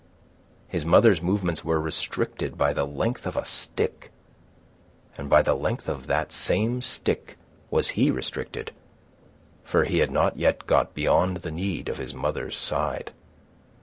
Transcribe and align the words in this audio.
His 0.67 0.83
mother's 0.83 1.21
movements 1.21 1.63
were 1.63 1.79
restricted 1.79 2.57
to 2.57 2.73
the 2.73 2.87
length 2.87 3.27
of 3.27 3.37
a 3.37 3.45
stick, 3.45 4.09
and 5.15 5.29
by 5.29 5.43
the 5.43 5.53
length 5.53 5.87
of 5.87 6.07
that 6.07 6.31
same 6.31 6.81
stick 6.81 7.37
was 7.69 7.89
he 7.89 8.09
restricted, 8.09 8.71
for 9.63 9.83
he 9.83 9.99
had 9.99 10.09
not 10.09 10.37
yet 10.37 10.65
got 10.65 10.95
beyond 10.95 11.37
the 11.43 11.51
need 11.51 11.87
of 11.87 11.99
his 11.99 12.15
mother's 12.15 12.57
side. 12.57 13.11